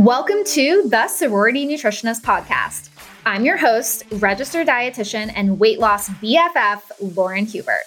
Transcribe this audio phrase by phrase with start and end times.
[0.00, 2.88] Welcome to the Sorority Nutritionist Podcast.
[3.26, 6.80] I'm your host, registered dietitian and weight loss BFF,
[7.14, 7.84] Lauren Hubert.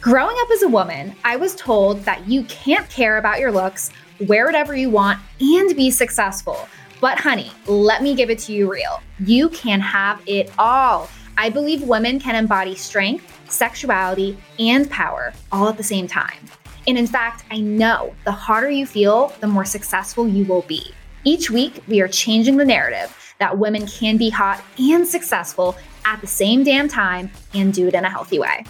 [0.00, 3.92] Growing up as a woman, I was told that you can't care about your looks,
[4.26, 6.68] wear whatever you want, and be successful.
[7.00, 9.00] But, honey, let me give it to you real.
[9.20, 11.08] You can have it all.
[11.38, 16.48] I believe women can embody strength, sexuality, and power all at the same time.
[16.88, 20.92] And in fact, I know the harder you feel, the more successful you will be.
[21.26, 25.74] Each week, we are changing the narrative that women can be hot and successful
[26.04, 28.66] at the same damn time and do it in a healthy way.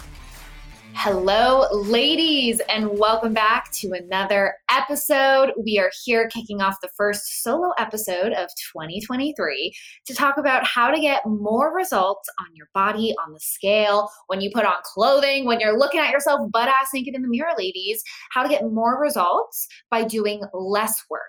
[0.93, 5.51] Hello, ladies, and welcome back to another episode.
[5.61, 9.75] We are here kicking off the first solo episode of 2023
[10.05, 14.39] to talk about how to get more results on your body, on the scale, when
[14.39, 17.51] you put on clothing, when you're looking at yourself butt ass naked in the mirror,
[17.57, 21.21] ladies, how to get more results by doing less work.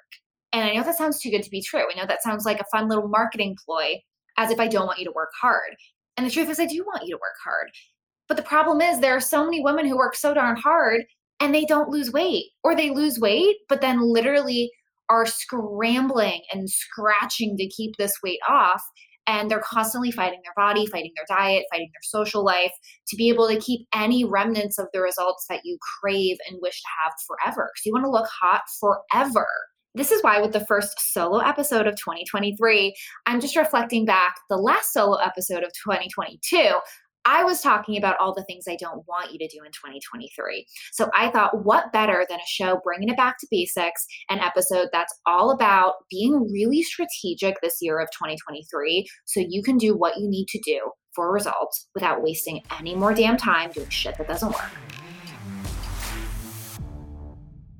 [0.52, 1.80] And I know that sounds too good to be true.
[1.80, 3.96] I know that sounds like a fun little marketing ploy,
[4.36, 5.76] as if I don't want you to work hard.
[6.16, 7.68] And the truth is, I do want you to work hard.
[8.28, 11.02] But the problem is, there are so many women who work so darn hard
[11.40, 14.70] and they don't lose weight, or they lose weight, but then literally
[15.08, 18.82] are scrambling and scratching to keep this weight off.
[19.28, 22.70] And they're constantly fighting their body, fighting their diet, fighting their social life
[23.08, 26.80] to be able to keep any remnants of the results that you crave and wish
[26.80, 27.70] to have forever.
[27.74, 29.46] Because you want to look hot forever.
[29.96, 32.94] This is why, with the first solo episode of 2023,
[33.24, 36.74] I'm just reflecting back the last solo episode of 2022.
[37.24, 40.66] I was talking about all the things I don't want you to do in 2023.
[40.92, 44.90] So I thought, what better than a show bringing it back to basics, an episode
[44.92, 50.18] that's all about being really strategic this year of 2023 so you can do what
[50.18, 50.78] you need to do
[51.14, 55.05] for results without wasting any more damn time doing shit that doesn't work.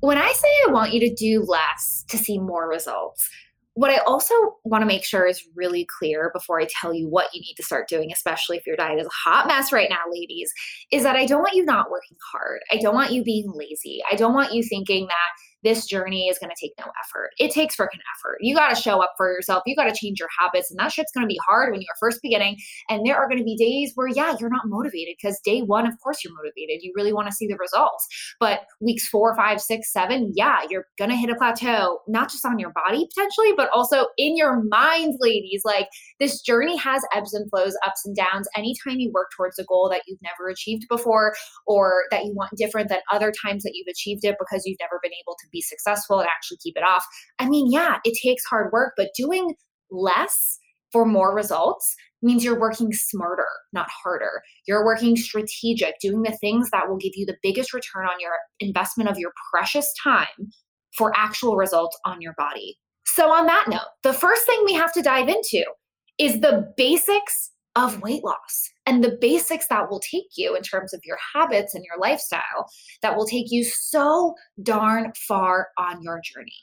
[0.07, 3.29] When I say I want you to do less to see more results,
[3.75, 7.35] what I also want to make sure is really clear before I tell you what
[7.35, 9.99] you need to start doing, especially if your diet is a hot mess right now,
[10.09, 10.53] ladies,
[10.93, 12.61] is that I don't want you not working hard.
[12.71, 13.99] I don't want you being lazy.
[14.09, 17.31] I don't want you thinking that this journey is going to take no effort.
[17.39, 18.39] It takes freaking effort.
[18.41, 19.63] You got to show up for yourself.
[19.67, 20.71] You got to change your habits.
[20.71, 22.57] And that shit's going to be hard when you're first beginning.
[22.89, 25.87] And there are going to be days where, yeah, you're not motivated because day one,
[25.87, 26.83] of course, you're motivated.
[26.83, 28.07] You really want to see the results.
[28.39, 32.45] But weeks four, five, six, seven, yeah, you're going to hit a plateau, not just
[32.45, 35.63] on your body potentially, but also in your mind, ladies.
[35.65, 35.89] Like
[36.21, 38.49] this journey has ebbs and flows, ups and downs.
[38.57, 41.35] Anytime you work towards a goal that you've never achieved before
[41.67, 45.01] or that you want different than other times that you've achieved it because you've never
[45.03, 47.05] been able to be successful and actually keep it off.
[47.39, 49.55] I mean, yeah, it takes hard work, but doing
[49.91, 50.59] less
[50.93, 54.43] for more results means you're working smarter, not harder.
[54.67, 58.33] You're working strategic, doing the things that will give you the biggest return on your
[58.61, 60.51] investment of your precious time
[60.97, 62.79] for actual results on your body.
[63.05, 65.65] So, on that note, the first thing we have to dive into
[66.19, 70.95] is the basics of weight loss and the basics that will take you in terms
[70.95, 72.67] of your habits and your lifestyle
[73.03, 76.57] that will take you so darn far on your journey.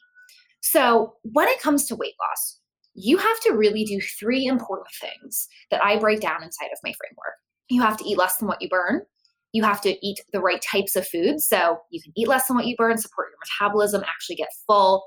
[0.62, 2.60] So, when it comes to weight loss,
[2.96, 6.94] you have to really do three important things that I break down inside of my
[6.94, 7.36] framework.
[7.70, 9.02] You have to eat less than what you burn.
[9.52, 11.46] You have to eat the right types of foods.
[11.46, 15.06] So, you can eat less than what you burn, support your metabolism, actually get full.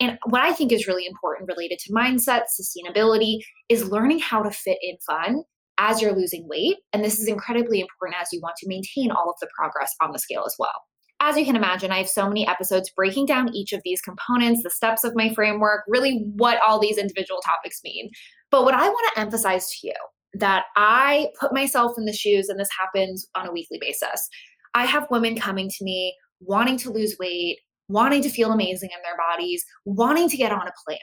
[0.00, 3.38] And what I think is really important related to mindset, sustainability,
[3.68, 5.42] is learning how to fit in fun
[5.78, 6.76] as you're losing weight.
[6.92, 10.12] And this is incredibly important as you want to maintain all of the progress on
[10.12, 10.82] the scale as well.
[11.22, 14.62] As you can imagine, I have so many episodes breaking down each of these components,
[14.62, 18.10] the steps of my framework, really what all these individual topics mean.
[18.50, 19.94] But what I want to emphasize to you
[20.34, 24.28] that I put myself in the shoes, and this happens on a weekly basis.
[24.74, 27.58] I have women coming to me wanting to lose weight,
[27.90, 30.98] wanting to feel amazing in their bodies, wanting to get on a plan.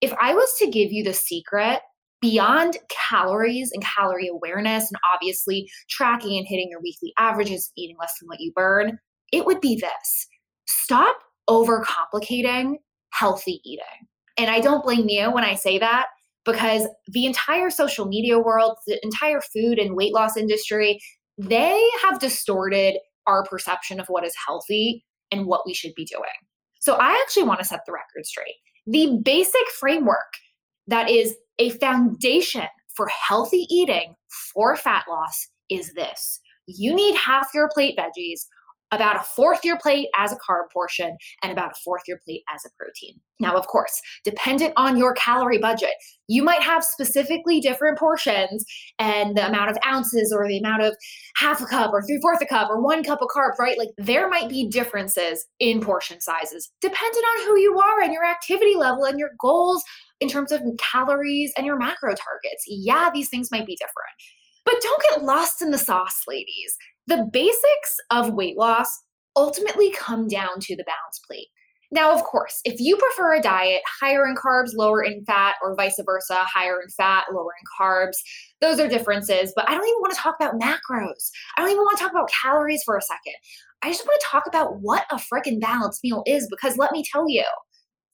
[0.00, 1.80] If I was to give you the secret
[2.20, 2.78] beyond
[3.10, 8.28] calories and calorie awareness, and obviously tracking and hitting your weekly averages, eating less than
[8.28, 8.98] what you burn,
[9.32, 10.26] it would be this
[10.66, 11.16] stop
[11.48, 12.76] overcomplicating
[13.12, 13.84] healthy eating.
[14.38, 16.06] And I don't blame you when I say that
[16.44, 21.00] because the entire social media world, the entire food and weight loss industry,
[21.38, 25.04] they have distorted our perception of what is healthy
[25.34, 26.24] and what we should be doing.
[26.80, 28.56] So I actually want to set the record straight.
[28.86, 30.18] The basic framework
[30.86, 32.66] that is a foundation
[32.96, 34.14] for healthy eating
[34.52, 38.46] for fat loss is this you need half your plate veggies,
[38.94, 42.42] about a fourth your plate as a carb portion and about a fourth your plate
[42.54, 43.20] as a protein.
[43.40, 45.92] Now, of course, dependent on your calorie budget,
[46.28, 48.64] you might have specifically different portions
[48.98, 50.96] and the amount of ounces or the amount of
[51.36, 53.78] half a cup or three fourths a cup or one cup of carbs, right?
[53.78, 58.24] Like there might be differences in portion sizes dependent on who you are and your
[58.24, 59.82] activity level and your goals
[60.20, 62.64] in terms of calories and your macro targets.
[62.66, 64.14] Yeah, these things might be different.
[64.64, 66.76] But don't get lost in the sauce, ladies.
[67.06, 68.88] The basics of weight loss
[69.36, 71.48] ultimately come down to the balance plate.
[71.94, 75.76] Now, of course, if you prefer a diet higher in carbs, lower in fat, or
[75.76, 78.16] vice versa, higher in fat, lower in carbs,
[78.60, 79.52] those are differences.
[79.54, 81.30] But I don't even want to talk about macros.
[81.56, 83.34] I don't even want to talk about calories for a second.
[83.82, 87.04] I just want to talk about what a freaking balanced meal is because let me
[87.12, 87.44] tell you,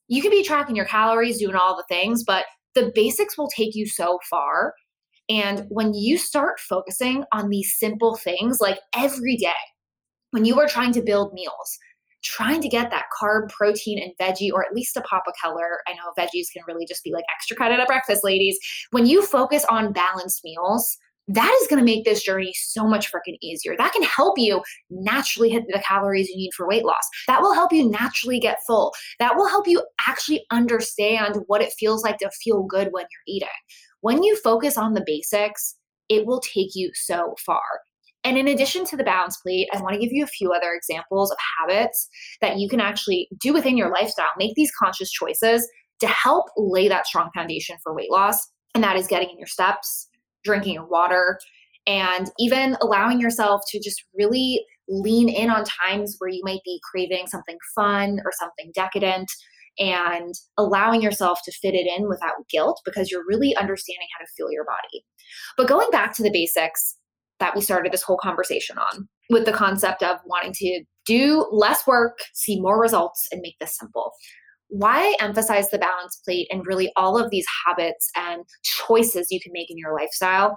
[0.09, 2.45] you can be tracking your calories, doing all the things, but
[2.75, 4.75] the basics will take you so far.
[5.31, 9.53] And when you start focusing on these simple things, like every day,
[10.33, 11.79] when you are trying to build meals,
[12.23, 15.79] trying to get that carb, protein, and veggie, or at least a pop of color.
[15.87, 18.59] I know veggies can really just be like extra credit at breakfast, ladies.
[18.91, 20.99] When you focus on balanced meals,
[21.35, 23.77] that is going to make this journey so much freaking easier.
[23.77, 27.09] That can help you naturally hit the calories you need for weight loss.
[27.29, 28.93] That will help you naturally get full.
[29.19, 33.37] That will help you actually understand what it feels like to feel good when you're
[33.37, 33.49] eating.
[34.01, 35.77] When you focus on the basics,
[36.09, 37.63] it will take you so far.
[38.25, 40.73] And in addition to the balance plate, I want to give you a few other
[40.75, 42.09] examples of habits
[42.41, 44.29] that you can actually do within your lifestyle.
[44.37, 45.67] Make these conscious choices
[46.01, 48.47] to help lay that strong foundation for weight loss.
[48.75, 50.09] And that is getting in your steps,
[50.45, 51.39] drinking your water,
[51.87, 56.81] and even allowing yourself to just really lean in on times where you might be
[56.91, 59.31] craving something fun or something decadent
[59.79, 64.31] and allowing yourself to fit it in without guilt because you're really understanding how to
[64.37, 65.05] feel your body.
[65.57, 66.97] But going back to the basics
[67.39, 71.87] that we started this whole conversation on with the concept of wanting to do less
[71.87, 74.13] work, see more results, and make this simple
[74.71, 79.41] why I emphasize the balance plate and really all of these habits and choices you
[79.41, 80.57] can make in your lifestyle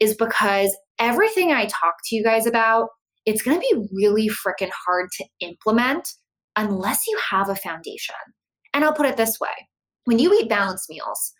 [0.00, 2.88] is because everything I talk to you guys about,
[3.26, 6.08] it's going to be really freaking hard to implement
[6.56, 8.14] unless you have a foundation.
[8.72, 9.50] And I'll put it this way
[10.04, 11.32] when you eat balanced meals,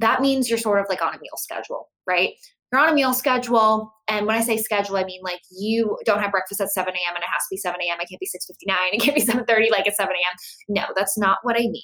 [0.00, 2.30] that means you're sort of like on a meal schedule, right?
[2.72, 3.92] You're on a meal schedule.
[4.08, 7.14] And when I say schedule, I mean like you don't have breakfast at 7 a.m.
[7.14, 7.98] and it has to be 7 a.m.
[8.00, 8.76] It can't be 6.59.
[8.92, 10.36] It can't be 7.30 like at 7 a.m.
[10.68, 11.82] No, that's not what I mean.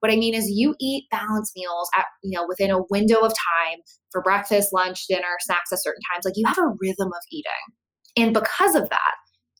[0.00, 3.32] What I mean is you eat balanced meals at, you know, within a window of
[3.32, 3.78] time
[4.10, 6.24] for breakfast, lunch, dinner, snacks at certain times.
[6.24, 7.52] Like you have a rhythm of eating.
[8.16, 9.14] And because of that,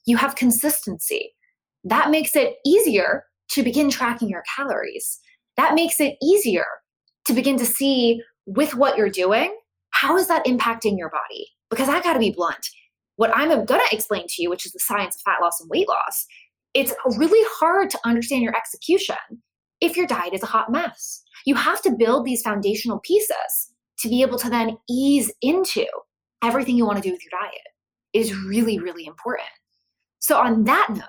[0.04, 1.32] you have consistency.
[1.84, 5.20] That makes it easier to begin tracking your calories.
[5.56, 6.66] That makes it easier
[7.26, 9.56] to begin to see with what you're doing
[10.02, 11.46] how is that impacting your body?
[11.70, 12.66] Because I got to be blunt.
[13.16, 15.70] What I'm going to explain to you, which is the science of fat loss and
[15.70, 16.26] weight loss,
[16.75, 19.16] it's really hard to understand your execution
[19.81, 21.22] if your diet is a hot mess.
[21.46, 25.87] You have to build these foundational pieces to be able to then ease into
[26.43, 27.60] everything you want to do with your diet
[28.12, 29.48] it is really, really important.
[30.19, 31.06] So, on that note,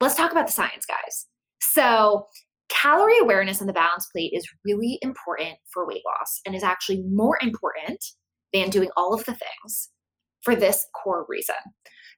[0.00, 1.26] let's talk about the science, guys.
[1.60, 2.26] So,
[2.68, 7.02] calorie awareness on the balance plate is really important for weight loss and is actually
[7.02, 8.04] more important
[8.52, 9.90] than doing all of the things
[10.42, 11.56] for this core reason.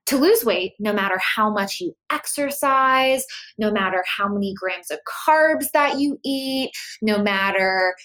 [0.07, 3.25] To lose weight, no matter how much you exercise,
[3.57, 6.71] no matter how many grams of carbs that you eat,
[7.01, 7.95] no matter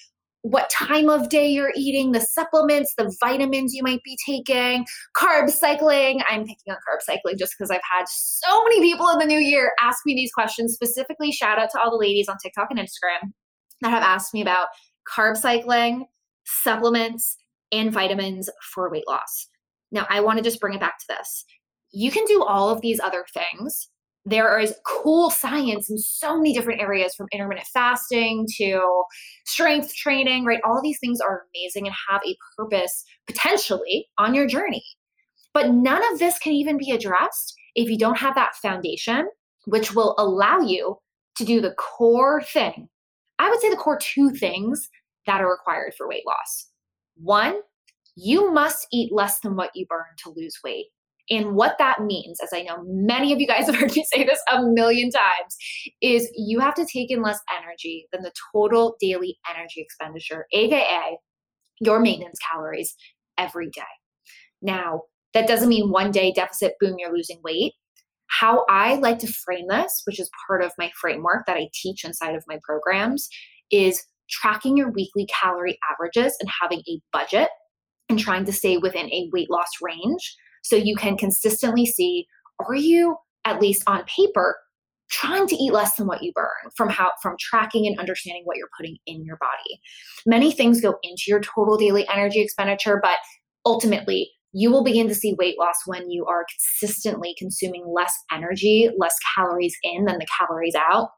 [0.42, 5.50] what time of day you're eating, the supplements, the vitamins you might be taking, carb
[5.50, 6.22] cycling.
[6.30, 9.38] I'm picking on carb cycling just because I've had so many people in the new
[9.38, 10.72] year ask me these questions.
[10.72, 13.32] Specifically, shout out to all the ladies on TikTok and Instagram
[13.82, 14.68] that have asked me about
[15.06, 16.06] carb cycling,
[16.46, 17.36] supplements,
[17.72, 19.48] and vitamins for weight loss.
[19.92, 21.44] Now, I want to just bring it back to this.
[21.92, 23.88] You can do all of these other things.
[24.24, 29.02] There is cool science in so many different areas from intermittent fasting to
[29.46, 30.60] strength training, right?
[30.64, 34.84] All of these things are amazing and have a purpose potentially on your journey.
[35.54, 39.28] But none of this can even be addressed if you don't have that foundation,
[39.64, 40.96] which will allow you
[41.36, 42.88] to do the core thing.
[43.38, 44.88] I would say the core two things
[45.26, 46.69] that are required for weight loss.
[47.22, 47.60] One,
[48.16, 50.86] you must eat less than what you burn to lose weight.
[51.30, 54.24] And what that means, as I know many of you guys have heard me say
[54.24, 55.56] this a million times,
[56.02, 61.18] is you have to take in less energy than the total daily energy expenditure, AKA
[61.80, 62.94] your maintenance calories
[63.38, 63.82] every day.
[64.62, 67.72] Now, that doesn't mean one day deficit, boom, you're losing weight.
[68.26, 72.04] How I like to frame this, which is part of my framework that I teach
[72.04, 73.28] inside of my programs,
[73.70, 77.48] is tracking your weekly calorie averages and having a budget
[78.08, 82.26] and trying to stay within a weight loss range so you can consistently see
[82.66, 84.56] are you at least on paper,
[85.10, 88.56] trying to eat less than what you burn from how from tracking and understanding what
[88.56, 89.80] you're putting in your body.
[90.26, 93.18] Many things go into your total daily energy expenditure, but
[93.64, 96.44] ultimately you will begin to see weight loss when you are
[96.78, 101.08] consistently consuming less energy, less calories in than the calories out.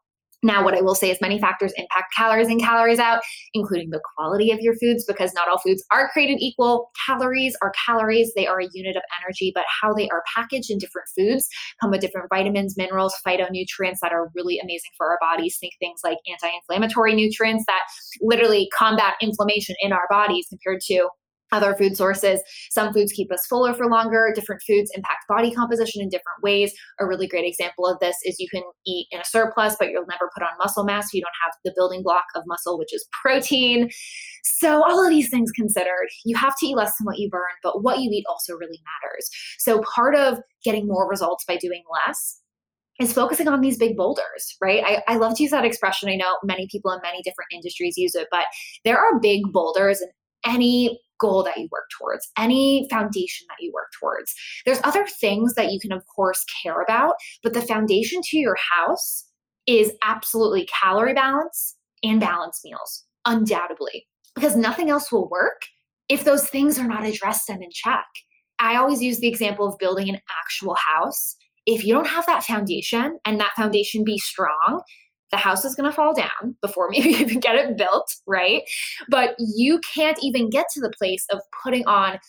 [0.43, 3.21] Now, what I will say is many factors impact calories in, calories out,
[3.53, 6.91] including the quality of your foods, because not all foods are created equal.
[7.05, 10.77] Calories are calories, they are a unit of energy, but how they are packaged in
[10.77, 11.47] different foods
[11.81, 15.57] come with different vitamins, minerals, phytonutrients that are really amazing for our bodies.
[15.59, 17.81] Think things like anti inflammatory nutrients that
[18.21, 21.07] literally combat inflammation in our bodies compared to
[21.53, 22.41] other food sources.
[22.71, 24.31] Some foods keep us fuller for longer.
[24.35, 26.73] Different foods impact body composition in different ways.
[26.99, 30.05] A really great example of this is you can eat in a surplus, but you'll
[30.07, 31.13] never put on muscle mass.
[31.13, 33.89] You don't have the building block of muscle, which is protein.
[34.43, 37.41] So, all of these things considered, you have to eat less than what you burn,
[37.61, 39.29] but what you eat also really matters.
[39.59, 42.39] So, part of getting more results by doing less
[42.99, 44.83] is focusing on these big boulders, right?
[44.85, 46.09] I, I love to use that expression.
[46.09, 48.45] I know many people in many different industries use it, but
[48.85, 50.09] there are big boulders in
[50.45, 54.33] any goal that you work towards, any foundation that you work towards.
[54.65, 58.57] There's other things that you can, of course, care about, but the foundation to your
[58.71, 59.25] house
[59.65, 65.61] is absolutely calorie balance and balanced meals, undoubtedly, because nothing else will work
[66.09, 68.05] if those things are not addressed and in check.
[68.59, 71.35] I always use the example of building an actual house.
[71.65, 74.81] If you don't have that foundation and that foundation be strong,
[75.33, 78.61] the house is going to fall down before maybe even get it built, right?
[79.09, 82.19] But you can't even get to the place of putting on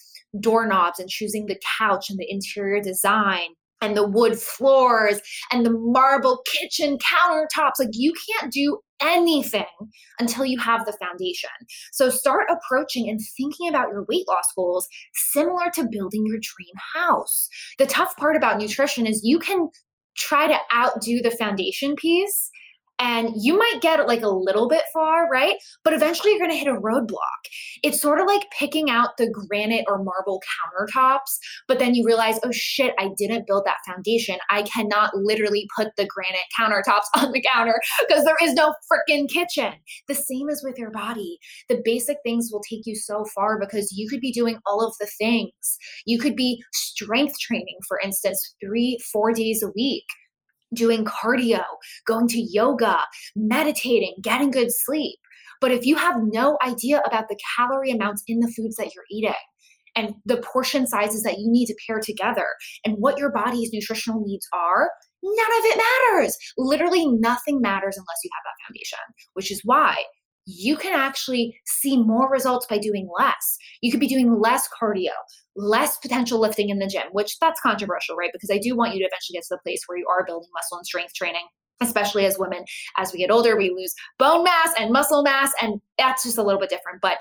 [0.40, 3.50] doorknobs and choosing the couch and the interior design
[3.82, 5.20] and the wood floors
[5.52, 7.78] and the marble kitchen countertops.
[7.78, 9.66] Like you can't do anything
[10.18, 11.50] until you have the foundation.
[11.92, 16.74] So start approaching and thinking about your weight loss goals similar to building your dream
[16.94, 17.48] house.
[17.78, 19.68] The tough part about nutrition is you can
[20.16, 22.50] try to outdo the foundation piece
[22.98, 25.56] and you might get like a little bit far, right?
[25.82, 27.42] But eventually you're going to hit a roadblock.
[27.82, 32.38] It's sort of like picking out the granite or marble countertops, but then you realize,
[32.44, 34.36] oh shit, I didn't build that foundation.
[34.50, 39.28] I cannot literally put the granite countertops on the counter because there is no freaking
[39.28, 39.72] kitchen.
[40.08, 41.38] The same as with your body.
[41.68, 44.94] The basic things will take you so far because you could be doing all of
[45.00, 45.78] the things.
[46.06, 50.04] You could be strength training, for instance, three, four days a week
[50.72, 51.62] doing cardio,
[52.06, 53.00] going to yoga,
[53.36, 55.18] meditating, getting good sleep.
[55.60, 59.04] But if you have no idea about the calorie amounts in the foods that you're
[59.10, 59.34] eating,
[59.96, 62.46] and the portion sizes that you need to pair together
[62.84, 64.90] and what your body's nutritional needs are,
[65.22, 66.36] none of it matters.
[66.58, 68.98] Literally nothing matters unless you have that foundation,
[69.34, 69.96] which is why
[70.46, 73.56] you can actually see more results by doing less.
[73.80, 75.12] You could be doing less cardio,
[75.56, 78.30] less potential lifting in the gym, which that's controversial, right?
[78.32, 80.48] Because I do want you to eventually get to the place where you are building
[80.54, 81.46] muscle and strength training
[81.80, 82.64] especially as women
[82.96, 86.42] as we get older we lose bone mass and muscle mass and that's just a
[86.42, 87.18] little bit different but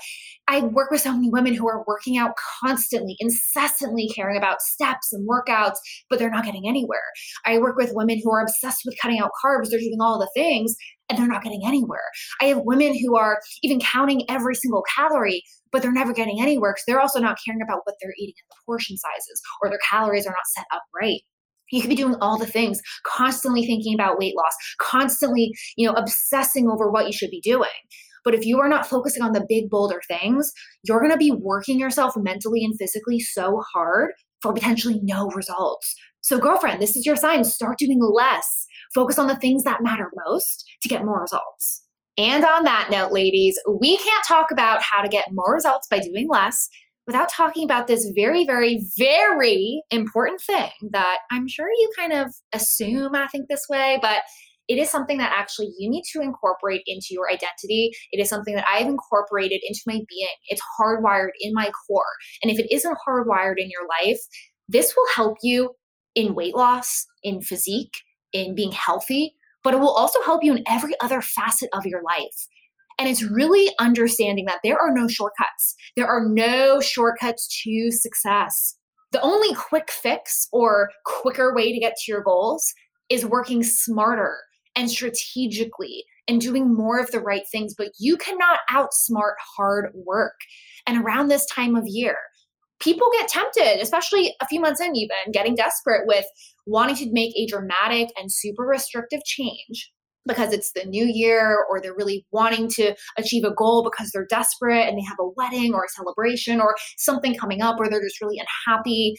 [0.48, 2.32] i work with so many women who are working out
[2.62, 5.78] constantly incessantly caring about steps and workouts
[6.10, 7.12] but they're not getting anywhere
[7.46, 10.30] i work with women who are obsessed with cutting out carbs they're doing all the
[10.36, 10.76] things
[11.10, 12.10] and they're not getting anywhere.
[12.42, 16.72] I have women who are even counting every single calorie, but they're never getting anywhere
[16.74, 19.80] because they're also not caring about what they're eating in the portion sizes or their
[19.90, 21.22] calories are not set up right.
[21.74, 25.94] You could be doing all the things, constantly thinking about weight loss, constantly, you know,
[25.94, 27.70] obsessing over what you should be doing.
[28.24, 30.52] But if you are not focusing on the big, boulder things,
[30.84, 34.12] you're going to be working yourself mentally and physically so hard
[34.42, 35.96] for potentially no results.
[36.22, 37.44] So, girlfriend, this is your sign.
[37.44, 41.82] Start doing less Focus on the things that matter most to get more results.
[42.18, 46.00] And on that note, ladies, we can't talk about how to get more results by
[46.00, 46.70] doing less
[47.06, 52.34] without talking about this very, very, very important thing that I'm sure you kind of
[52.54, 54.20] assume I think this way, but
[54.70, 57.92] it is something that actually you need to incorporate into your identity.
[58.12, 60.28] It is something that I've incorporated into my being.
[60.48, 62.04] It's hardwired in my core.
[62.42, 64.20] And if it isn't hardwired in your life,
[64.70, 65.72] this will help you
[66.16, 67.94] in weight loss, in physique,
[68.32, 72.02] in being healthy, but it will also help you in every other facet of your
[72.02, 72.48] life.
[73.04, 75.76] And it's really understanding that there are no shortcuts.
[75.98, 78.78] There are no shortcuts to success.
[79.12, 82.74] The only quick fix or quicker way to get to your goals
[83.10, 84.38] is working smarter
[84.78, 87.76] and strategically and doing more of the right things.
[87.78, 90.40] But you cannot outsmart hard work.
[90.88, 92.16] And around this time of year,
[92.80, 96.26] people get tempted, especially a few months in, even getting desperate with
[96.66, 99.92] wanting to make a dramatic and super restrictive change
[100.26, 104.28] because it's the new year or they're really wanting to achieve a goal because they're
[104.30, 108.02] desperate and they have a wedding or a celebration or something coming up or they're
[108.02, 109.16] just really unhappy.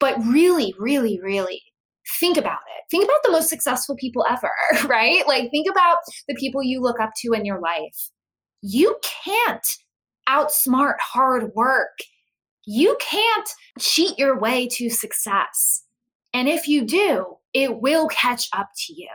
[0.00, 1.62] But really, really, really
[2.20, 2.84] think about it.
[2.90, 4.50] Think about the most successful people ever,
[4.88, 5.26] right?
[5.26, 8.10] Like, think about the people you look up to in your life.
[8.62, 9.66] You can't
[10.28, 11.98] outsmart hard work.
[12.66, 15.84] You can't cheat your way to success.
[16.34, 19.08] And if you do, it will catch up to you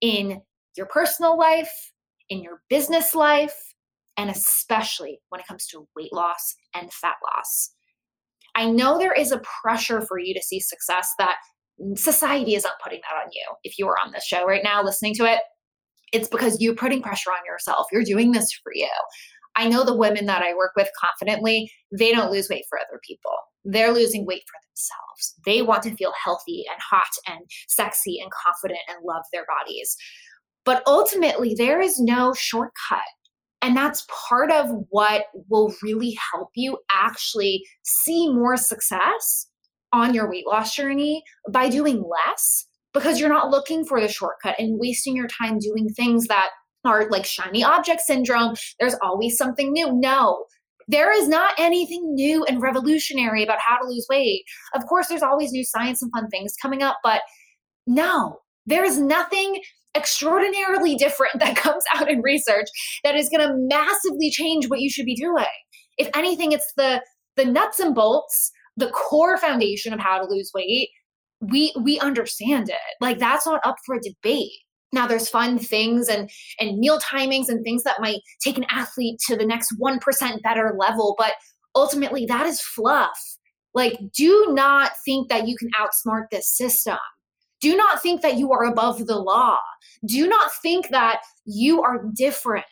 [0.00, 0.40] in
[0.76, 1.92] your personal life,
[2.28, 3.54] in your business life,
[4.16, 7.70] and especially when it comes to weight loss and fat loss.
[8.54, 11.36] I know there is a pressure for you to see success that
[11.94, 13.44] society isn't putting that on you.
[13.64, 15.40] If you are on this show right now listening to it,
[16.12, 17.86] it's because you're putting pressure on yourself.
[17.90, 18.90] You're doing this for you.
[19.56, 23.00] I know the women that I work with confidently, they don't lose weight for other
[23.06, 23.32] people.
[23.64, 25.34] They're losing weight for themselves.
[25.44, 29.96] They want to feel healthy and hot and sexy and confident and love their bodies.
[30.64, 33.02] But ultimately, there is no shortcut.
[33.62, 39.46] And that's part of what will really help you actually see more success
[39.92, 44.56] on your weight loss journey by doing less because you're not looking for the shortcut
[44.58, 46.50] and wasting your time doing things that
[46.84, 48.56] are like shiny object syndrome.
[48.80, 49.92] There's always something new.
[49.92, 50.44] No,
[50.88, 54.44] there is not anything new and revolutionary about how to lose weight.
[54.74, 57.22] Of course, there's always new science and fun things coming up, but
[57.86, 59.60] no, there is nothing
[59.94, 62.66] extraordinarily different that comes out in research
[63.04, 65.46] that is going to massively change what you should be doing.
[65.98, 67.02] If anything, it's the
[67.36, 70.90] the nuts and bolts, the core foundation of how to lose weight.
[71.40, 72.76] We we understand it.
[73.00, 74.52] Like that's not up for debate.
[74.92, 76.30] Now there's fun things and
[76.60, 80.74] and meal timings and things that might take an athlete to the next 1% better
[80.78, 81.32] level, but
[81.74, 83.18] ultimately that is fluff.
[83.74, 86.98] Like do not think that you can outsmart this system.
[87.62, 89.56] Do not think that you are above the law.
[90.04, 92.66] Do not think that you are different.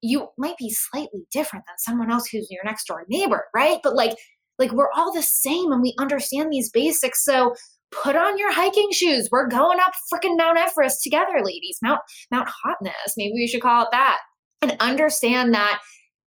[0.00, 3.80] You might be slightly different than someone else who's your next door neighbor, right?
[3.82, 4.16] But like
[4.58, 7.24] like we're all the same and we understand these basics.
[7.24, 7.54] So
[7.90, 9.28] put on your hiking shoes.
[9.32, 11.78] We're going up freaking Mount Everest together, ladies.
[11.82, 14.18] Mount Mount Hotness, maybe we should call it that.
[14.62, 15.80] And understand that,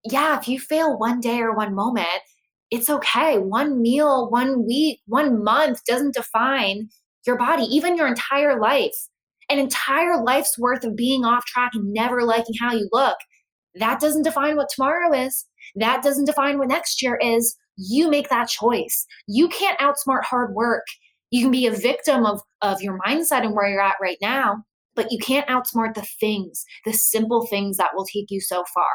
[0.03, 2.07] yeah, if you fail one day or one moment,
[2.72, 3.38] it's okay.
[3.38, 6.89] One meal, one week, one month doesn't define
[7.25, 8.96] your body, even your entire life.
[9.50, 13.18] An entire life's worth of being off track and never liking how you look.
[13.75, 15.46] That doesn't define what tomorrow is.
[15.75, 17.55] That doesn't define what next year is.
[17.75, 19.05] You make that choice.
[19.27, 20.86] You can't outsmart hard work.
[21.31, 24.64] You can be a victim of, of your mindset and where you're at right now,
[24.96, 28.92] but you can't outsmart the things, the simple things that will take you so far.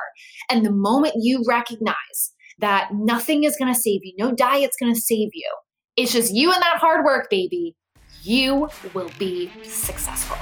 [0.48, 1.96] And the moment you recognize
[2.60, 5.50] that nothing is going to save you, no diet's going to save you,
[5.96, 7.74] it's just you and that hard work, baby,
[8.22, 10.38] you will be successful.